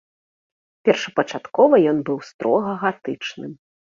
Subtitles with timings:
[0.89, 3.51] Першапачаткова ён быў строга гатычным.